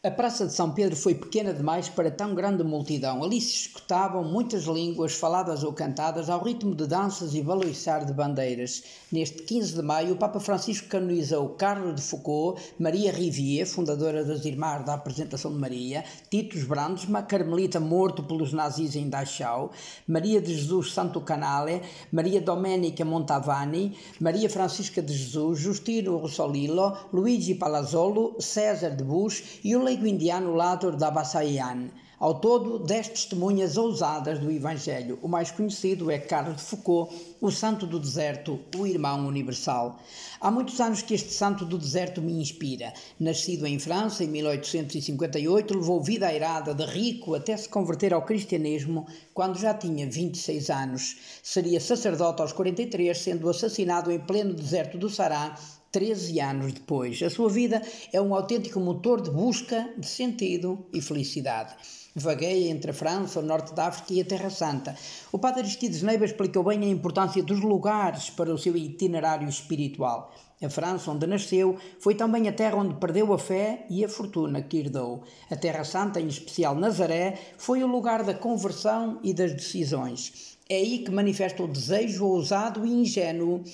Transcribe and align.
A 0.00 0.12
Praça 0.12 0.46
de 0.46 0.52
São 0.52 0.70
Pedro 0.70 0.94
foi 0.94 1.12
pequena 1.12 1.52
demais 1.52 1.88
para 1.88 2.08
tão 2.08 2.32
grande 2.32 2.62
multidão. 2.62 3.24
Ali 3.24 3.40
se 3.40 3.66
escutavam 3.66 4.22
muitas 4.22 4.62
línguas 4.62 5.14
faladas 5.14 5.64
ou 5.64 5.72
cantadas 5.72 6.30
ao 6.30 6.40
ritmo 6.40 6.72
de 6.72 6.86
danças 6.86 7.34
e 7.34 7.42
baloiçar 7.42 8.06
de 8.06 8.12
bandeiras. 8.12 8.84
Neste 9.10 9.42
15 9.42 9.74
de 9.74 9.82
maio, 9.82 10.14
o 10.14 10.16
Papa 10.16 10.38
Francisco 10.38 10.86
canonizou 10.86 11.48
Carlos 11.48 11.96
de 11.96 12.02
Foucault, 12.02 12.62
Maria 12.78 13.10
Rivier, 13.10 13.66
fundadora 13.66 14.24
das 14.24 14.44
Irmãs 14.44 14.84
da 14.84 14.94
Apresentação 14.94 15.52
de 15.52 15.58
Maria, 15.58 16.04
Titus 16.30 16.62
Brandsma, 16.62 17.22
carmelita 17.22 17.80
morto 17.80 18.22
pelos 18.22 18.52
nazis 18.52 18.94
em 18.94 19.08
Dachau, 19.08 19.72
Maria 20.06 20.40
de 20.40 20.54
Jesus 20.54 20.92
Santo 20.92 21.20
Canale, 21.20 21.82
Maria 22.12 22.40
Domenica 22.40 23.04
Montavani, 23.04 23.96
Maria 24.20 24.48
Francisca 24.48 25.02
de 25.02 25.12
Jesus, 25.12 25.58
Justino 25.58 26.18
Rossolillo, 26.18 26.96
Luigi 27.12 27.56
Palazzolo, 27.56 28.36
César 28.38 28.90
de 28.90 29.02
Bush 29.02 29.58
e 29.64 29.74
o 29.74 29.87
leigo 29.88 30.06
indiano 30.06 30.54
Lator 30.54 30.96
da 30.96 31.10
Bassaian. 31.10 31.88
Ao 32.20 32.34
todo, 32.34 32.78
dez 32.80 33.08
testemunhas 33.08 33.78
ousadas 33.78 34.38
do 34.38 34.50
Evangelho. 34.50 35.18
O 35.22 35.28
mais 35.28 35.50
conhecido 35.50 36.10
é 36.10 36.18
Carlos 36.18 36.56
de 36.56 36.62
Foucault, 36.62 37.14
o 37.40 37.50
santo 37.50 37.86
do 37.86 37.98
deserto, 37.98 38.60
o 38.76 38.86
irmão 38.86 39.26
universal. 39.26 39.98
Há 40.38 40.50
muitos 40.50 40.78
anos 40.78 41.00
que 41.00 41.14
este 41.14 41.32
santo 41.32 41.64
do 41.64 41.78
deserto 41.78 42.20
me 42.20 42.32
inspira. 42.32 42.92
Nascido 43.18 43.66
em 43.66 43.78
França 43.78 44.24
em 44.24 44.28
1858, 44.28 45.78
levou 45.78 46.02
vida 46.02 46.26
airada 46.26 46.74
de 46.74 46.84
rico 46.84 47.34
até 47.34 47.56
se 47.56 47.68
converter 47.68 48.12
ao 48.12 48.26
cristianismo 48.26 49.06
quando 49.32 49.58
já 49.58 49.72
tinha 49.72 50.06
26 50.10 50.68
anos. 50.68 51.16
Seria 51.42 51.80
sacerdote 51.80 52.42
aos 52.42 52.52
43, 52.52 53.16
sendo 53.16 53.48
assassinado 53.48 54.12
em 54.12 54.18
pleno 54.18 54.52
deserto 54.52 54.98
do 54.98 55.08
Sará 55.08 55.56
13 55.98 56.38
anos 56.38 56.72
depois. 56.74 57.20
A 57.24 57.28
sua 57.28 57.50
vida 57.50 57.82
é 58.12 58.20
um 58.20 58.32
autêntico 58.32 58.78
motor 58.78 59.20
de 59.20 59.32
busca 59.32 59.92
de 59.98 60.06
sentido 60.06 60.86
e 60.94 61.00
felicidade. 61.00 61.74
Vagueia 62.14 62.70
entre 62.70 62.92
a 62.92 62.94
França, 62.94 63.40
o 63.40 63.42
Norte 63.42 63.74
da 63.74 63.88
África 63.88 64.14
e 64.14 64.20
a 64.20 64.24
Terra 64.24 64.48
Santa. 64.48 64.94
O 65.32 65.40
padre 65.40 65.62
Aristides 65.62 66.02
Neiva 66.02 66.24
explicou 66.24 66.62
bem 66.62 66.84
a 66.84 66.88
importância 66.88 67.42
dos 67.42 67.60
lugares 67.60 68.30
para 68.30 68.54
o 68.54 68.56
seu 68.56 68.76
itinerário 68.76 69.48
espiritual. 69.48 70.32
A 70.62 70.70
França, 70.70 71.10
onde 71.10 71.26
nasceu, 71.26 71.76
foi 71.98 72.14
também 72.14 72.48
a 72.48 72.52
terra 72.52 72.76
onde 72.76 72.94
perdeu 72.94 73.32
a 73.32 73.38
fé 73.38 73.84
e 73.90 74.04
a 74.04 74.08
fortuna 74.08 74.62
que 74.62 74.78
herdou. 74.78 75.24
A 75.50 75.56
Terra 75.56 75.82
Santa, 75.82 76.20
em 76.20 76.28
especial 76.28 76.76
Nazaré, 76.76 77.36
foi 77.56 77.82
o 77.82 77.88
lugar 77.88 78.22
da 78.22 78.34
conversão 78.34 79.18
e 79.24 79.34
das 79.34 79.52
decisões. 79.52 80.56
É 80.68 80.76
aí 80.76 80.98
que 80.98 81.10
manifesta 81.10 81.62
o 81.62 81.66
desejo 81.66 82.24
ousado 82.24 82.86
e 82.86 82.90
ingênuo 82.90 83.64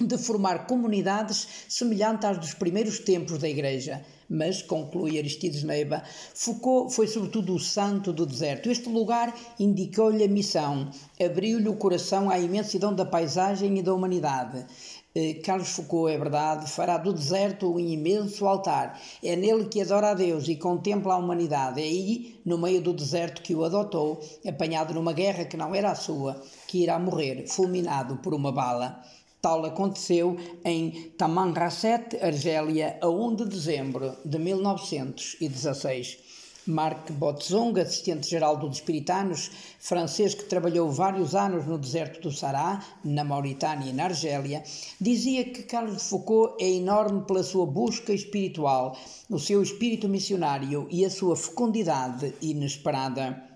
de 0.00 0.16
formar 0.18 0.66
comunidades 0.66 1.46
semelhantes 1.68 2.24
às 2.24 2.38
dos 2.38 2.54
primeiros 2.54 2.98
tempos 2.98 3.38
da 3.38 3.48
Igreja. 3.48 4.04
Mas, 4.30 4.60
conclui 4.60 5.16
Aristides 5.18 5.62
Neiva, 5.62 6.02
Foucault 6.34 6.94
foi 6.94 7.06
sobretudo 7.06 7.54
o 7.54 7.58
santo 7.58 8.12
do 8.12 8.26
deserto. 8.26 8.70
Este 8.70 8.88
lugar 8.88 9.34
indicou-lhe 9.58 10.22
a 10.22 10.28
missão, 10.28 10.90
abriu-lhe 11.18 11.68
o 11.68 11.76
coração 11.76 12.28
à 12.28 12.38
imensidão 12.38 12.94
da 12.94 13.06
paisagem 13.06 13.78
e 13.78 13.82
da 13.82 13.94
humanidade. 13.94 14.66
Eh, 15.14 15.34
Carlos 15.42 15.70
Foucault, 15.70 16.12
é 16.12 16.18
verdade, 16.18 16.70
fará 16.70 16.98
do 16.98 17.12
deserto 17.12 17.72
um 17.74 17.80
imenso 17.80 18.46
altar. 18.46 19.00
É 19.24 19.34
nele 19.34 19.64
que 19.64 19.80
adora 19.80 20.10
a 20.10 20.14
Deus 20.14 20.46
e 20.46 20.56
contempla 20.56 21.14
a 21.14 21.16
humanidade. 21.16 21.80
É 21.80 21.84
aí, 21.84 22.38
no 22.44 22.58
meio 22.58 22.82
do 22.82 22.92
deserto, 22.92 23.42
que 23.42 23.54
o 23.54 23.64
adotou, 23.64 24.20
apanhado 24.46 24.92
numa 24.92 25.14
guerra 25.14 25.46
que 25.46 25.56
não 25.56 25.74
era 25.74 25.90
a 25.90 25.94
sua, 25.94 26.40
que 26.66 26.82
irá 26.82 26.98
morrer, 26.98 27.46
fulminado 27.48 28.18
por 28.18 28.34
uma 28.34 28.52
bala. 28.52 29.02
Tal 29.40 29.64
aconteceu 29.64 30.36
em 30.64 31.12
Tamanrasset, 31.16 32.16
Argélia, 32.20 32.98
a 33.00 33.08
1 33.08 33.36
de 33.36 33.44
dezembro 33.44 34.16
de 34.24 34.36
1916. 34.36 36.18
Marc 36.66 37.12
Botzong, 37.12 37.78
assistente-geral 37.80 38.56
dos 38.58 38.76
Espiritanos, 38.76 39.50
francês 39.78 40.34
que 40.34 40.44
trabalhou 40.44 40.90
vários 40.90 41.34
anos 41.36 41.64
no 41.66 41.78
deserto 41.78 42.20
do 42.20 42.32
Sará, 42.32 42.84
na 43.02 43.24
Mauritânia 43.24 43.88
e 43.88 43.92
na 43.92 44.04
Argélia, 44.04 44.62
dizia 45.00 45.44
que 45.44 45.62
Carlos 45.62 45.96
de 45.98 46.02
Foucault 46.02 46.62
é 46.62 46.68
enorme 46.68 47.22
pela 47.22 47.42
sua 47.42 47.64
busca 47.64 48.12
espiritual, 48.12 48.98
o 49.30 49.38
seu 49.38 49.62
espírito 49.62 50.08
missionário 50.08 50.86
e 50.90 51.04
a 51.06 51.10
sua 51.10 51.36
fecundidade 51.36 52.34
inesperada 52.42 53.47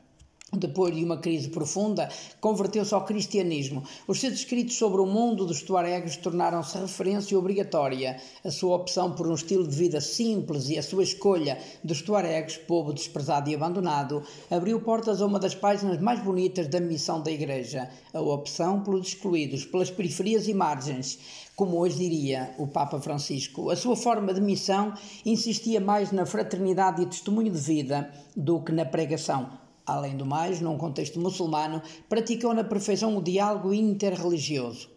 depois 0.54 0.94
de 0.94 1.02
uma 1.02 1.16
crise 1.16 1.48
profunda, 1.48 2.10
converteu-se 2.38 2.92
ao 2.92 3.06
cristianismo. 3.06 3.82
Os 4.06 4.20
seus 4.20 4.34
escritos 4.34 4.76
sobre 4.76 5.00
o 5.00 5.06
mundo 5.06 5.46
dos 5.46 5.62
tuaregs 5.62 6.18
tornaram-se 6.18 6.76
referência 6.76 7.38
obrigatória. 7.38 8.18
A 8.44 8.50
sua 8.50 8.76
opção 8.76 9.12
por 9.12 9.26
um 9.26 9.34
estilo 9.34 9.66
de 9.66 9.74
vida 9.74 9.98
simples 9.98 10.68
e 10.68 10.76
a 10.76 10.82
sua 10.82 11.04
escolha 11.04 11.58
dos 11.82 12.02
tuaregs, 12.02 12.58
povo 12.58 12.92
desprezado 12.92 13.48
e 13.48 13.54
abandonado, 13.54 14.22
abriu 14.50 14.78
portas 14.82 15.22
a 15.22 15.26
uma 15.26 15.38
das 15.38 15.54
páginas 15.54 15.98
mais 15.98 16.22
bonitas 16.22 16.68
da 16.68 16.80
missão 16.80 17.22
da 17.22 17.30
Igreja, 17.30 17.88
a 18.12 18.20
opção 18.20 18.82
pelos 18.82 19.08
excluídos, 19.08 19.64
pelas 19.64 19.90
periferias 19.90 20.48
e 20.48 20.52
margens. 20.52 21.18
Como 21.56 21.78
hoje 21.78 21.96
diria 21.96 22.54
o 22.58 22.66
Papa 22.66 23.00
Francisco, 23.00 23.70
a 23.70 23.76
sua 23.76 23.96
forma 23.96 24.34
de 24.34 24.40
missão 24.40 24.92
insistia 25.24 25.80
mais 25.80 26.12
na 26.12 26.26
fraternidade 26.26 27.02
e 27.02 27.06
testemunho 27.06 27.50
de 27.50 27.58
vida 27.58 28.10
do 28.36 28.60
que 28.60 28.72
na 28.72 28.84
pregação 28.84 29.61
Além 29.86 30.16
do 30.16 30.24
mais, 30.24 30.60
num 30.60 30.78
contexto 30.78 31.18
muçulmano, 31.18 31.82
praticou 32.08 32.54
na 32.54 32.62
perfeição 32.62 33.16
o 33.16 33.22
diálogo 33.22 33.74
interreligioso. 33.74 34.88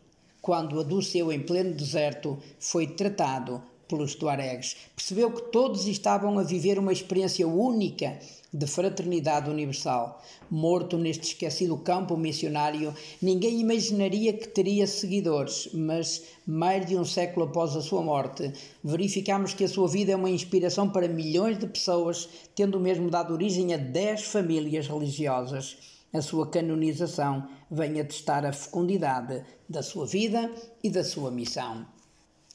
Quando 0.42 0.80
adoeceu 0.80 1.32
em 1.32 1.42
pleno 1.42 1.74
deserto, 1.74 2.38
foi 2.60 2.88
tratado 2.88 3.64
pelos 3.88 4.16
tuaregs. 4.16 4.76
Percebeu 4.96 5.32
que 5.32 5.52
todos 5.52 5.88
estavam 5.88 6.38
a 6.40 6.44
viver 6.44 6.80
uma 6.80 6.94
experiência 6.94 7.48
única 7.48 8.20
de 8.56 8.68
fraternidade 8.68 9.50
universal. 9.50 10.22
Morto 10.50 10.98
neste 10.98 11.28
esquecido 11.28 11.78
campo 11.78 12.16
missionário, 12.16 12.94
ninguém 13.22 13.60
imaginaria 13.60 14.32
que 14.32 14.48
teria 14.48 14.88
seguidores, 14.88 15.70
mas 15.74 16.24
mais 16.48 16.86
de 16.86 16.96
um 16.96 17.04
século 17.04 17.48
após 17.48 17.76
a 17.76 17.82
sua 17.82 18.02
morte, 18.02 18.54
verificamos 18.84 19.54
que 19.54 19.66
a 19.66 19.68
sua 19.68 19.88
vida 19.88 20.14
é 20.14 20.16
uma 20.16 20.30
inspiração 20.30 20.90
para 20.90 21.08
milhões 21.08 21.60
de 21.60 21.68
pessoas, 21.68 22.30
tendo 22.56 22.80
mesmo 22.80 23.10
dado 23.10 23.34
origem 23.34 23.74
a 23.74 23.78
dez 23.78 24.24
famílias 24.24 24.88
religiosas. 24.88 25.78
A 26.14 26.22
sua 26.22 26.48
canonização 26.48 27.50
vem 27.70 28.00
atestar 28.00 28.46
a 28.46 28.54
fecundidade 28.54 29.44
da 29.68 29.84
sua 29.84 30.06
vida 30.06 30.50
e 30.82 30.90
da 30.90 31.04
sua 31.04 31.30
missão. 31.30 31.86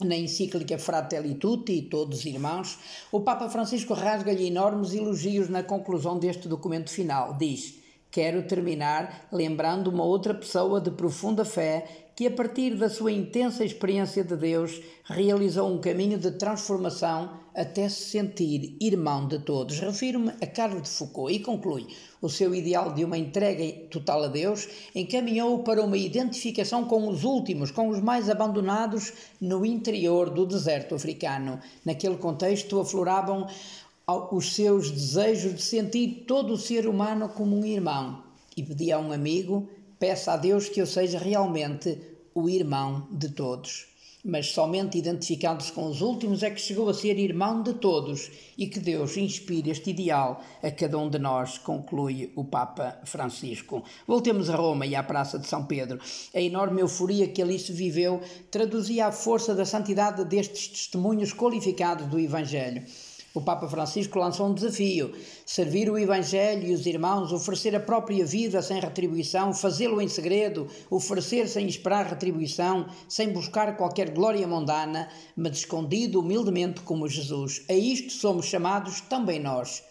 Na 0.03 0.17
encíclica 0.17 0.79
Fratelli 0.79 1.35
Tutti, 1.35 1.83
Todos 1.83 2.25
Irmãos, 2.25 2.79
o 3.13 3.21
Papa 3.21 3.51
Francisco 3.51 3.93
rasga-lhe 3.93 4.47
enormes 4.47 4.95
elogios 4.95 5.51
na 5.51 5.63
conclusão 5.63 6.19
deste 6.19 6.49
documento 6.49 6.89
final. 6.89 7.37
Diz: 7.37 7.80
Quero 8.11 8.43
terminar 8.43 9.29
lembrando 9.31 9.89
uma 9.89 10.03
outra 10.03 10.35
pessoa 10.35 10.81
de 10.81 10.91
profunda 10.91 11.45
fé 11.45 12.11
que, 12.17 12.27
a 12.27 12.31
partir 12.31 12.75
da 12.75 12.91
sua 12.91 13.13
intensa 13.13 13.65
experiência 13.65 14.25
de 14.25 14.37
Deus, 14.37 14.81
realizou 15.05 15.73
um 15.73 15.81
caminho 15.81 16.19
de 16.19 16.33
transformação 16.33 17.39
até 17.55 17.89
se 17.89 18.11
sentir 18.11 18.77
irmão 18.81 19.29
de 19.29 19.39
todos. 19.39 19.79
Refiro-me 19.79 20.31
a 20.43 20.47
Carlos 20.47 20.83
de 20.83 20.89
Foucault 20.89 21.33
e 21.33 21.39
conclui: 21.39 21.87
o 22.21 22.29
seu 22.29 22.53
ideal 22.53 22.93
de 22.93 23.05
uma 23.05 23.17
entrega 23.17 23.87
total 23.89 24.25
a 24.25 24.29
Deus 24.29 24.69
encaminhou 24.93 25.61
para 25.61 25.81
uma 25.81 25.97
identificação 25.97 26.85
com 26.87 27.07
os 27.07 27.23
últimos, 27.23 27.71
com 27.71 27.89
os 27.89 28.01
mais 28.01 28.29
abandonados 28.29 29.13
no 29.41 29.65
interior 29.65 30.31
do 30.31 30.45
deserto 30.45 30.97
africano. 30.97 31.61
Naquele 31.85 32.17
contexto 32.17 32.81
afloravam 32.81 33.47
os 34.31 34.55
seus 34.55 34.91
desejos 34.91 35.55
de 35.55 35.63
sentir 35.63 36.25
todo 36.27 36.55
o 36.55 36.59
ser 36.59 36.87
humano 36.87 37.29
como 37.29 37.57
um 37.57 37.65
irmão 37.65 38.31
e 38.57 38.63
pedia 38.63 38.97
a 38.97 38.99
um 38.99 39.13
amigo: 39.13 39.69
peça 39.99 40.33
a 40.33 40.37
Deus 40.37 40.69
que 40.69 40.81
eu 40.81 40.87
seja 40.87 41.19
realmente 41.19 41.99
o 42.35 42.49
irmão 42.49 43.09
de 43.11 43.31
todos. 43.31 43.89
Mas 44.23 44.49
somente 44.49 44.99
identificando-se 44.99 45.73
com 45.73 45.87
os 45.87 46.03
últimos 46.03 46.43
é 46.43 46.51
que 46.51 46.61
chegou 46.61 46.91
a 46.91 46.95
ser 46.95 47.19
irmão 47.19 47.63
de 47.63 47.73
todos 47.73 48.31
e 48.59 48.67
que 48.67 48.79
Deus 48.79 49.17
inspire 49.17 49.71
este 49.71 49.89
ideal 49.89 50.43
a 50.63 50.71
cada 50.71 50.99
um 50.99 51.09
de 51.09 51.19
nós, 51.19 51.57
conclui 51.57 52.31
o 52.37 52.45
Papa 52.45 53.01
Francisco. 53.05 53.83
Voltemos 54.07 54.51
a 54.51 54.57
Roma 54.57 54.85
e 54.85 54.95
à 54.95 55.03
Praça 55.03 55.39
de 55.39 55.49
São 55.49 55.65
Pedro. 55.65 55.99
A 56.35 56.41
enorme 56.41 56.83
euforia 56.83 57.29
que 57.29 57.41
ali 57.41 57.59
se 57.59 57.73
viveu 57.73 58.21
traduzia 58.51 59.07
a 59.07 59.13
força 59.13 59.55
da 59.55 59.65
santidade 59.65 60.23
destes 60.27 60.69
testemunhos 60.69 61.33
qualificados 61.33 62.07
do 62.07 62.19
Evangelho. 62.19 62.85
O 63.33 63.41
Papa 63.41 63.69
Francisco 63.69 64.19
lançou 64.19 64.49
um 64.49 64.55
desafio: 64.55 65.15
servir 65.47 65.89
o 65.89 65.97
Evangelho 65.97 66.67
e 66.67 66.73
os 66.73 66.85
irmãos, 66.85 67.33
oferecer 67.33 67.77
a 67.77 67.81
própria 67.81 68.27
vida 68.27 68.61
sem 68.61 68.81
retribuição, 68.81 69.55
fazê-lo 69.55 70.01
em 70.01 70.09
segredo, 70.09 70.67
oferecer 70.91 71.47
sem 71.47 71.67
esperar 71.69 72.07
retribuição, 72.07 72.89
sem 73.09 73.33
buscar 73.33 73.77
qualquer 73.77 74.11
glória 74.11 74.49
mundana, 74.49 75.09
mas 75.37 75.59
escondido 75.59 76.19
humildemente 76.19 76.81
como 76.81 77.09
Jesus. 77.09 77.65
A 77.69 77.75
isto 77.75 78.13
somos 78.13 78.47
chamados 78.47 79.01
também 79.03 79.39
nós. 79.39 79.83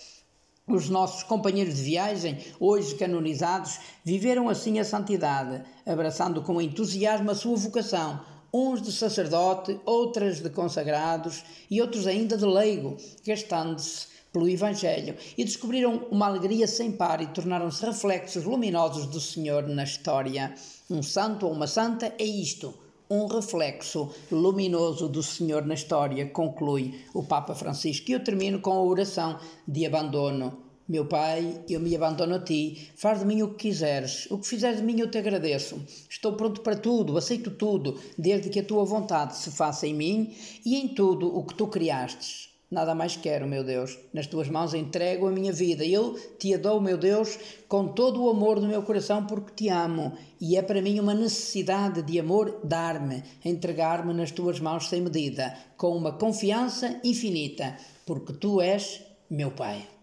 Os 0.68 0.90
nossos 0.90 1.24
companheiros 1.24 1.78
de 1.78 1.82
viagem, 1.82 2.38
hoje 2.60 2.94
canonizados, 2.96 3.80
viveram 4.04 4.50
assim 4.50 4.80
a 4.80 4.84
santidade, 4.84 5.64
abraçando 5.86 6.44
com 6.44 6.62
entusiasmo 6.62 7.32
a 7.32 7.36
sua 7.36 7.56
vocação, 7.56 8.20
uns 8.54 8.81
de 8.81 8.92
sacerdote, 8.92 9.80
outras 9.86 10.42
de 10.42 10.50
consagrados 10.50 11.44
e 11.69 11.81
outros 11.81 12.07
ainda 12.07 12.38
de 12.38 12.46
leigo, 12.46 12.98
gastando-se 13.25 14.07
pelo 14.31 14.48
Evangelho, 14.48 15.16
e 15.38 15.44
descobriram 15.44 16.07
uma 16.12 16.28
alegria 16.28 16.68
sem 16.68 16.92
par 16.92 17.22
e 17.22 17.28
tornaram-se 17.28 17.86
reflexos 17.86 18.44
luminosos 18.44 19.07
do 19.07 19.19
Senhor 19.19 19.68
na 19.68 19.84
história. 19.84 20.54
Um 20.90 21.01
santo 21.01 21.48
ou 21.48 21.51
uma 21.51 21.68
santa 21.68 22.13
é 22.18 22.24
isto 22.24 22.74
um 23.10 23.25
reflexo 23.25 24.12
luminoso 24.31 25.10
do 25.10 25.24
Senhor 25.24 25.66
na 25.66 25.74
história, 25.74 26.30
conclui 26.30 27.04
o 27.13 27.24
Papa 27.24 27.56
Francisco. 27.56 28.12
E 28.12 28.13
eu 28.13 28.24
termino 28.24 28.60
com 28.60 28.72
a 28.72 28.84
oração 28.84 29.40
de 29.68 29.86
abandono. 29.86 30.69
Meu 30.90 31.06
Pai, 31.06 31.62
eu 31.70 31.80
me 31.80 31.96
abandono 31.96 32.34
a 32.34 32.40
ti, 32.40 32.90
faz 32.96 33.20
de 33.20 33.26
mim 33.26 33.44
o 33.44 33.50
que 33.50 33.70
quiseres, 33.70 34.26
o 34.32 34.40
que 34.40 34.48
fizeres 34.48 34.80
de 34.80 34.84
mim 34.84 35.00
eu 35.00 35.12
te 35.12 35.20
agradeço. 35.20 35.80
Estou 36.10 36.34
pronto 36.34 36.62
para 36.62 36.76
tudo, 36.76 37.16
aceito 37.16 37.52
tudo, 37.52 38.00
desde 38.18 38.50
que 38.50 38.60
a 38.60 38.64
tua 38.64 38.84
vontade 38.84 39.38
se 39.38 39.52
faça 39.52 39.86
em 39.86 39.94
mim 39.94 40.34
e 40.66 40.78
em 40.78 40.88
tudo 40.88 41.28
o 41.28 41.44
que 41.44 41.54
tu 41.54 41.68
criastes. 41.68 42.50
Nada 42.72 42.96
mais 42.96 43.16
quero, 43.16 43.48
meu 43.48 43.64
Deus. 43.64 44.00
Nas 44.12 44.26
tuas 44.26 44.50
mãos 44.50 44.74
entrego 44.74 45.28
a 45.28 45.32
minha 45.32 45.54
vida. 45.54 45.86
Eu 45.86 46.16
te 46.40 46.58
dou, 46.58 46.82
meu 46.82 46.98
Deus, 46.98 47.38
com 47.68 47.90
todo 47.90 48.24
o 48.24 48.30
amor 48.32 48.60
do 48.60 48.68
meu 48.68 48.82
coração, 48.82 49.28
porque 49.28 49.54
te 49.54 49.70
amo. 49.70 50.14
E 50.42 50.58
é 50.58 50.64
para 50.64 50.82
mim 50.82 51.00
uma 51.00 51.14
necessidade 51.14 52.02
de 52.02 52.20
amor 52.20 52.62
dar-me, 52.64 53.24
entregar-me 53.46 54.12
nas 54.12 54.32
tuas 54.32 54.60
mãos 54.60 54.90
sem 54.90 55.02
medida, 55.02 55.56
com 55.78 55.96
uma 55.96 56.14
confiança 56.14 57.00
infinita, 57.04 57.78
porque 58.08 58.34
tu 58.34 58.60
és 58.60 59.04
meu 59.30 59.52
Pai. 59.52 59.99